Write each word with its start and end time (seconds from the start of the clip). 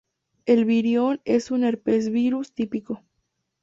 El 0.47 0.65
virión 0.65 1.21
es 1.25 1.51
un 1.51 1.63
herpesvirus 1.63 2.53
típico. 2.55 3.03